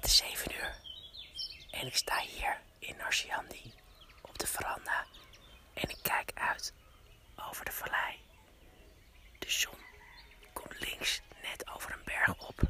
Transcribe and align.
Het 0.00 0.08
is 0.08 0.16
7 0.16 0.52
uur 0.54 0.74
en 1.70 1.86
ik 1.86 1.96
sta 1.96 2.18
hier 2.18 2.60
in 2.78 2.96
Narciandi 2.96 3.72
op 4.20 4.38
de 4.38 4.46
veranda 4.46 5.06
en 5.74 5.88
ik 5.88 5.98
kijk 6.02 6.30
uit 6.34 6.72
over 7.48 7.64
de 7.64 7.72
vallei. 7.72 8.20
De 9.38 9.50
zon 9.50 9.78
komt 10.52 10.80
links 10.80 11.20
net 11.42 11.70
over 11.70 11.92
een 11.92 12.04
berg 12.04 12.48
op 12.48 12.60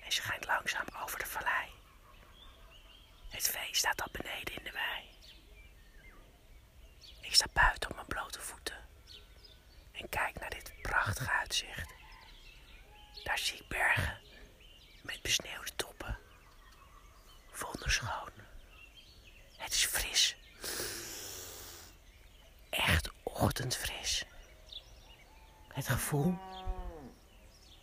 en 0.00 0.12
schijnt 0.12 0.46
langzaam 0.46 0.86
over 1.02 1.18
de 1.18 1.26
vallei. 1.26 1.70
Het 3.28 3.48
vee 3.48 3.74
staat 3.76 4.02
al 4.02 4.08
beneden 4.12 4.56
in 4.56 4.64
de 4.64 4.72
wei. 4.72 5.08
Ik 7.20 7.34
sta 7.34 7.46
buiten 7.52 7.90
op 7.90 7.94
mijn 7.94 8.06
blote 8.06 8.40
voeten 8.40 8.88
en 9.92 10.08
kijk 10.08 10.40
naar 10.40 10.50
dit 10.50 10.72
prachtige 10.82 11.30
uitzicht. 11.30 11.92
Daar 13.24 13.38
zie 13.38 13.58
ik 13.58 13.68
bergen 13.68 14.13
Fris. 19.94 20.36
Echt 22.70 23.10
ochtendfris. 23.22 24.24
Het 25.68 25.88
gevoel. 25.88 26.38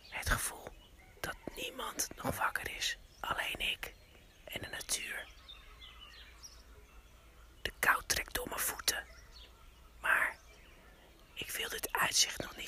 Het 0.08 0.30
gevoel 0.30 0.68
dat 1.20 1.36
niemand 1.54 2.08
nog 2.22 2.36
wakker 2.36 2.76
is. 2.76 2.96
Alleen 3.20 3.60
ik 3.60 3.94
en 4.44 4.60
de 4.60 4.68
natuur. 4.68 5.26
De 7.62 7.72
kou 7.78 8.02
trekt 8.06 8.34
door 8.34 8.48
mijn 8.48 8.60
voeten. 8.60 9.04
Maar 10.00 10.36
ik 11.34 11.50
wil 11.50 11.68
dit 11.68 11.92
uitzicht 11.92 12.38
nog 12.42 12.56
niet 12.56 12.61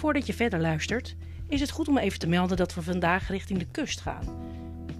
Voordat 0.00 0.26
je 0.26 0.34
verder 0.34 0.60
luistert, 0.60 1.16
is 1.48 1.60
het 1.60 1.70
goed 1.70 1.88
om 1.88 1.98
even 1.98 2.18
te 2.18 2.26
melden 2.26 2.56
dat 2.56 2.74
we 2.74 2.82
vandaag 2.82 3.28
richting 3.28 3.58
de 3.58 3.66
kust 3.70 4.00
gaan. 4.00 4.24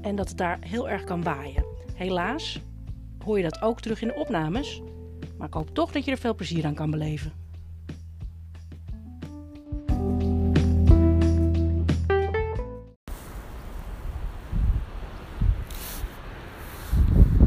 En 0.00 0.16
dat 0.16 0.28
het 0.28 0.38
daar 0.38 0.58
heel 0.60 0.88
erg 0.88 1.04
kan 1.04 1.22
waaien. 1.22 1.64
Helaas 1.94 2.60
hoor 3.24 3.36
je 3.36 3.42
dat 3.42 3.62
ook 3.62 3.80
terug 3.80 4.02
in 4.02 4.08
de 4.08 4.14
opnames, 4.14 4.82
maar 5.38 5.46
ik 5.46 5.54
hoop 5.54 5.74
toch 5.74 5.92
dat 5.92 6.04
je 6.04 6.10
er 6.10 6.18
veel 6.18 6.34
plezier 6.34 6.66
aan 6.66 6.74
kan 6.74 6.90
beleven. 6.90 7.32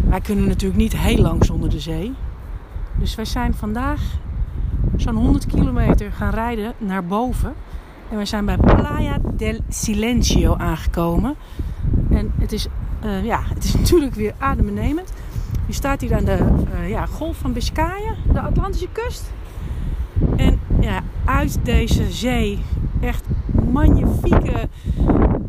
Wij 0.10 0.22
kunnen 0.22 0.48
natuurlijk 0.48 0.82
niet 0.82 0.98
heel 0.98 1.22
lang 1.22 1.46
zonder 1.46 1.70
de 1.70 1.80
zee. 1.80 2.14
Dus 3.00 3.16
wij 3.16 3.26
zijn 3.26 3.54
vandaag 3.54 4.22
zo'n 4.98 5.16
100 5.16 5.46
kilometer 5.46 6.12
gaan 6.12 6.32
rijden 6.32 6.74
naar 6.78 7.06
boven. 7.06 7.54
En 8.10 8.16
wij 8.16 8.26
zijn 8.26 8.46
bij 8.46 8.58
Playa 8.58 9.18
del 9.34 9.60
Silencio 9.70 10.56
aangekomen. 10.56 11.36
En 12.10 12.32
het 12.38 12.52
is, 12.52 12.68
eh, 13.02 13.26
ja, 13.26 13.40
het 13.54 13.64
is 13.64 13.74
natuurlijk 13.80 14.16
weer 14.16 14.34
adembenemend. 14.38 15.14
Je 15.66 15.74
staat 15.74 16.02
hier 16.02 16.16
aan 16.16 16.26
de 16.26 16.38
eh, 16.74 16.90
ja, 16.90 17.06
golf 17.06 17.38
van 17.38 17.54
Biscayen, 17.54 18.16
de 18.34 18.40
Atlantische 18.40 18.88
kust. 18.92 19.32
En 20.36 20.60
ja, 20.80 21.02
uit 21.26 21.60
deze 21.64 22.12
zee 22.12 22.60
echt 23.02 23.26
magnifieke 23.72 24.70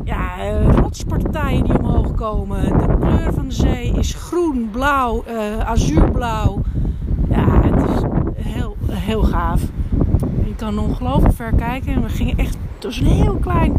ja, 0.03 0.39
eh, 0.39 0.75
rotspartijen 0.75 1.63
die 1.63 1.79
omhoog 1.79 2.15
komen. 2.15 2.63
De 2.63 2.97
kleur 2.99 3.33
van 3.33 3.47
de 3.47 3.53
zee 3.53 3.91
is 3.91 4.13
groen, 4.13 4.69
blauw, 4.71 5.23
azuurblauw. 5.65 6.61
Heel, 9.05 9.23
gaaf. 9.23 9.61
Je 10.45 10.55
kan 10.55 10.79
ongelooflijk 10.79 11.35
ver 11.35 11.53
kijken. 11.53 11.93
En 11.93 12.01
we 12.01 12.09
gingen 12.09 12.37
echt 12.37 12.57
door 12.79 12.91
zo'n 12.91 13.05
heel 13.05 13.35
klein 13.35 13.77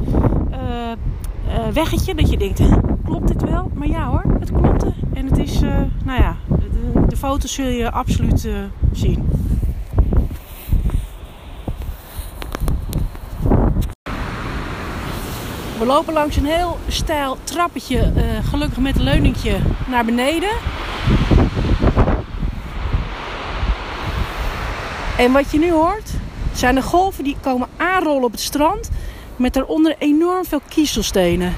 eh, 0.50 0.90
eh, 0.90 0.98
weggetje. 1.72 2.14
Dat 2.14 2.30
je 2.30 2.36
denkt, 2.36 2.60
klopt 3.04 3.28
dit 3.28 3.42
wel? 3.42 3.70
Maar 3.74 3.88
ja 3.88 4.08
hoor, 4.08 4.22
het 4.38 4.52
klopte. 4.52 4.92
En 5.14 5.26
het 5.26 5.38
is, 5.38 5.62
eh, 5.62 5.80
nou 6.04 6.20
ja, 6.20 6.36
de, 6.48 7.06
de 7.08 7.16
foto's 7.16 7.54
zul 7.54 7.66
je 7.66 7.90
absoluut 7.90 8.48
zien. 8.92 9.28
We 15.78 15.86
lopen 15.86 16.12
langs 16.12 16.36
een 16.36 16.44
heel 16.44 16.78
steil 16.88 17.36
trappetje, 17.44 18.12
gelukkig 18.42 18.78
met 18.78 18.96
een 18.96 19.02
leuningje, 19.02 19.56
naar 19.88 20.04
beneden. 20.04 20.50
En 25.18 25.32
wat 25.32 25.50
je 25.50 25.58
nu 25.58 25.72
hoort, 25.72 26.10
zijn 26.52 26.74
de 26.74 26.82
golven 26.82 27.24
die 27.24 27.36
komen 27.40 27.68
aanrollen 27.76 28.24
op 28.24 28.32
het 28.32 28.40
strand. 28.40 28.90
Met 29.36 29.54
daaronder 29.54 29.94
enorm 29.98 30.44
veel 30.44 30.60
kiezelstenen. 30.68 31.54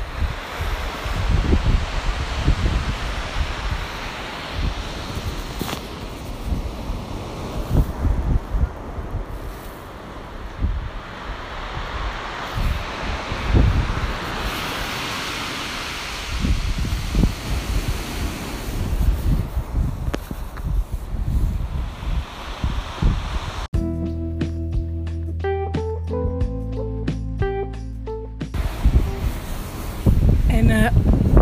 En 30.59 30.71
eh, 30.85 30.91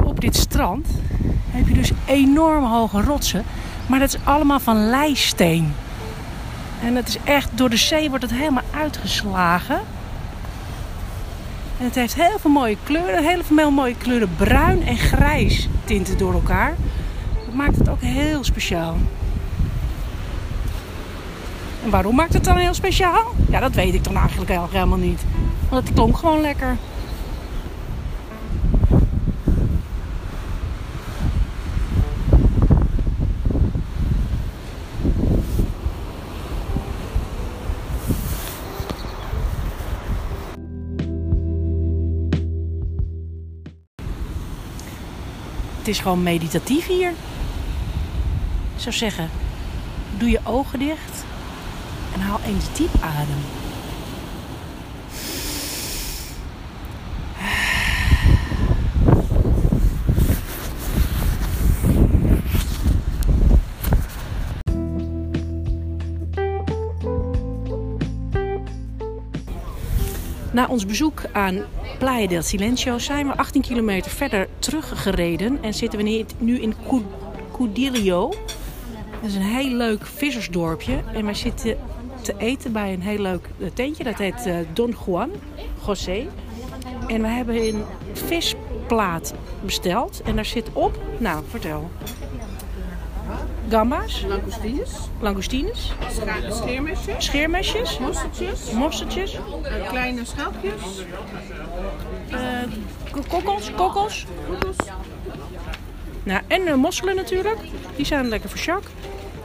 op 0.05 0.21
dit 0.21 0.37
strand 0.37 0.89
heb 1.51 1.69
je 1.69 1.75
dus 1.75 1.93
enorm 2.05 2.65
hoge 2.65 3.01
rotsen. 3.01 3.45
Maar 3.87 3.99
dat 3.99 4.09
is 4.09 4.21
allemaal 4.25 4.61
van 4.61 4.89
leisteen. 4.89 5.75
En 6.83 6.95
het 6.95 7.09
is 7.09 7.19
echt, 7.25 7.51
door 7.55 7.71
de 7.71 7.77
zee 7.77 8.09
wordt 8.09 8.25
het 8.25 8.33
helemaal 8.35 8.63
uitgeslagen. 8.71 9.81
En 11.79 11.85
het 11.85 11.95
heeft 11.95 12.15
heel 12.15 12.39
veel 12.39 12.51
mooie 12.51 12.77
kleuren. 12.83 13.25
Heel 13.25 13.43
veel 13.45 13.71
mooie 13.71 13.97
kleuren 13.97 14.31
bruin 14.37 14.87
en 14.87 14.97
grijs 14.97 15.69
tinten 15.85 16.19
door 16.19 16.33
elkaar. 16.33 16.75
Dat 17.45 17.55
maakt 17.55 17.77
het 17.77 17.89
ook 17.89 18.01
heel 18.01 18.45
speciaal. 18.45 18.97
En 21.85 21.91
waarom 21.91 22.15
maakt 22.15 22.33
het 22.33 22.45
dan 22.45 22.57
heel 22.57 22.75
speciaal? 22.75 23.35
Ja, 23.51 23.61
dat 23.61 23.75
weet 23.75 23.95
ik 23.95 24.05
dan 24.05 24.17
eigenlijk 24.17 24.51
helemaal 24.51 24.99
niet. 24.99 25.25
Want 25.69 25.87
het 25.87 25.95
klonk 25.95 26.17
gewoon 26.17 26.41
lekker. 26.41 26.77
Het 45.87 45.95
is 45.95 46.01
gewoon 46.01 46.23
meditatief 46.23 46.87
hier. 46.87 47.11
Ik 48.75 48.81
zou 48.81 48.95
zeggen, 48.95 49.31
doe 50.19 50.31
je 50.31 50.41
ogen 50.45 50.79
dicht 50.79 51.25
en 52.15 52.21
haal 52.21 52.41
eens 52.47 52.65
diep 52.77 52.95
adem. 53.01 53.56
Na 70.57 70.67
ons 70.69 70.87
bezoek 70.87 71.23
aan 71.33 71.65
Playa 71.99 72.27
del 72.27 72.43
Silencio 72.43 72.99
zijn 72.99 73.27
we 73.27 73.37
18 73.37 73.63
kilometer 73.63 74.11
verder 74.11 74.49
teruggereden 74.59 75.59
en 75.63 75.75
zitten 75.75 75.99
we 75.99 76.25
nu- 76.39 76.61
in 76.61 76.75
Cu- 76.89 77.03
Cudirio. 77.53 78.29
Dat 79.21 79.31
is 79.31 79.35
een 79.35 79.43
heel 79.43 79.77
leuk 79.77 80.07
vissersdorpje 80.07 81.03
en 81.15 81.25
wij 81.25 81.35
zitten 81.35 81.77
te 82.23 82.35
eten 82.39 82.73
bij 82.73 82.93
een 82.93 83.01
heel 83.03 83.19
leuk 83.19 83.49
eh, 83.61 83.67
tentje. 83.75 84.05
Dat 84.05 84.19
heet 84.19 84.47
eh, 84.47 84.57
Don 84.73 84.95
Juan 85.07 85.31
José. 85.87 86.27
En 87.07 87.23
we 87.23 87.29
hebben 87.29 87.57
een 87.57 87.83
visplaat 88.13 89.35
besteld 89.65 90.23
en 90.25 90.35
daar 90.35 90.45
zit 90.45 90.73
op, 90.73 90.99
nou 91.19 91.45
vertel. 91.49 91.91
Gamba's, 93.71 94.25
langoustines, 94.29 94.91
langoustines, 95.21 95.93
scheermesjes, 96.51 97.25
scheermesjes, 97.25 97.99
mossertjes, 97.99 98.71
mossertjes, 98.71 99.35
eh, 99.35 99.89
kleine 99.89 100.25
schelpjes, 100.25 101.05
k- 103.13 103.29
kokkels, 103.29 103.71
kokkels. 103.77 104.27
Nou, 106.23 106.41
en 106.47 106.67
eh, 106.67 106.75
mosselen 106.75 107.17
natuurlijk. 107.17 107.59
Die 107.97 108.07
zijn 108.07 108.29
lekker 108.29 108.49
voor 108.51 108.59
Jacques. 108.59 108.93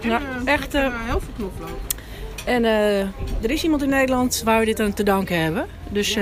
Nou, 0.01 0.21
echt. 0.45 0.74
heel 0.74 1.19
veel 1.19 1.33
knoflook. 1.35 1.77
en 2.45 2.63
er 3.41 3.51
is 3.51 3.63
iemand 3.63 3.81
in 3.83 3.89
Nederland 3.89 4.41
waar 4.45 4.59
we 4.59 4.65
dit 4.65 4.79
aan 4.79 4.94
te 4.94 5.03
danken 5.03 5.41
hebben. 5.41 5.65
Dus 5.89 6.17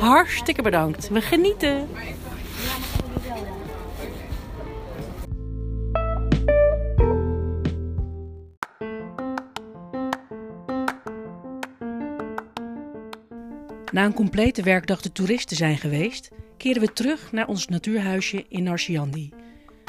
hartstikke 0.00 0.62
bedankt. 0.62 1.08
We 1.08 1.20
genieten. 1.20 1.88
Na 13.92 14.04
een 14.04 14.14
complete 14.14 14.62
werkdag 14.62 15.00
de 15.00 15.12
toeristen 15.12 15.56
zijn 15.56 15.78
geweest, 15.78 16.30
keren 16.56 16.80
we 16.82 16.92
terug 16.92 17.32
naar 17.32 17.48
ons 17.48 17.66
natuurhuisje 17.66 18.44
in 18.48 18.62
Narciandi. 18.62 19.30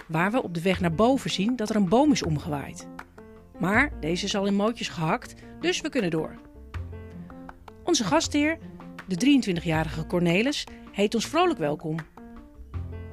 Waar 0.07 0.31
we 0.31 0.43
op 0.43 0.53
de 0.53 0.61
weg 0.61 0.79
naar 0.79 0.93
boven 0.93 1.29
zien 1.29 1.55
dat 1.55 1.69
er 1.69 1.75
een 1.75 1.89
boom 1.89 2.11
is 2.11 2.23
omgewaaid. 2.23 2.87
Maar 3.59 3.91
deze 3.99 4.25
is 4.25 4.35
al 4.35 4.45
in 4.45 4.55
mootjes 4.55 4.89
gehakt, 4.89 5.33
dus 5.59 5.81
we 5.81 5.89
kunnen 5.89 6.11
door. 6.11 6.35
Onze 7.83 8.03
gastheer, 8.03 8.57
de 9.07 9.41
23-jarige 9.41 10.05
Cornelis, 10.05 10.63
heet 10.91 11.15
ons 11.15 11.27
vrolijk 11.27 11.59
welkom. 11.59 11.95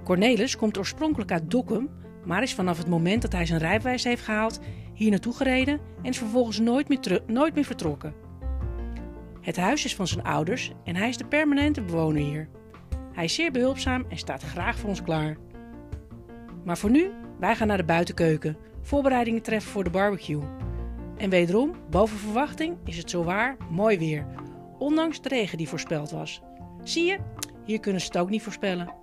Cornelis 0.05 0.57
komt 0.57 0.79
oorspronkelijk 0.79 1.33
uit 1.33 1.51
Dokkum, 1.51 1.91
maar 2.25 2.43
is 2.43 2.55
vanaf 2.55 2.79
het 2.79 2.89
moment 2.89 3.23
dat 3.23 3.33
hij 3.33 3.47
zijn 3.47 3.61
rijbewijs 3.61 4.05
heeft 4.05 4.25
gehaald 4.25 4.61
hier 4.95 5.11
naartoe 5.11 5.35
gereden 5.35 5.81
en 6.03 6.11
is 6.11 6.19
vervolgens 6.19 6.59
nooit 6.59 6.89
meer, 6.89 7.23
nooit 7.27 7.55
meer 7.55 7.65
vertrokken. 7.65 8.28
Het 9.49 9.57
huis 9.57 9.85
is 9.85 9.95
van 9.95 10.07
zijn 10.07 10.25
ouders 10.25 10.73
en 10.85 10.97
hij 10.97 11.09
is 11.09 11.17
de 11.17 11.25
permanente 11.25 11.83
bewoner 11.83 12.23
hier. 12.23 12.49
Hij 13.13 13.25
is 13.25 13.35
zeer 13.35 13.53
behulpzaam 13.53 14.05
en 14.09 14.19
staat 14.19 14.43
graag 14.43 14.79
voor 14.79 14.89
ons 14.89 15.03
klaar. 15.03 15.37
Maar 16.65 16.79
voor 16.79 16.91
nu, 16.91 17.11
wij 17.39 17.57
gaan 17.57 17.67
naar 17.67 17.77
de 17.77 17.85
buitenkeuken, 17.85 18.57
voorbereidingen 18.83 19.43
treffen 19.43 19.71
voor 19.71 19.85
de 19.85 19.91
barbecue. 19.91 20.43
En 21.17 21.31
wederom, 21.31 21.75
boven 21.91 22.19
verwachting, 22.19 22.77
is 22.85 22.97
het 22.97 23.11
zowaar 23.11 23.57
mooi 23.71 23.99
weer, 23.99 24.27
ondanks 24.79 25.21
de 25.21 25.29
regen 25.29 25.59
die 25.59 25.69
voorspeld 25.69 26.11
was. 26.11 26.43
Zie 26.83 27.05
je, 27.05 27.19
hier 27.65 27.81
kunnen 27.81 28.01
ze 28.01 28.07
het 28.07 28.19
ook 28.19 28.31
niet 28.31 28.43
voorspellen. 28.43 28.95